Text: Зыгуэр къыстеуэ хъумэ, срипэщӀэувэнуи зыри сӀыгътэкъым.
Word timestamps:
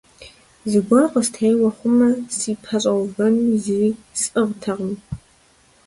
Зыгуэр 0.69 1.05
къыстеуэ 1.11 1.69
хъумэ, 1.75 2.09
срипэщӀэувэнуи 2.35 3.57
зыри 3.63 3.89
сӀыгътэкъым. 4.21 4.93